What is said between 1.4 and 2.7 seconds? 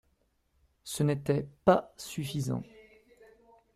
pas suffisant.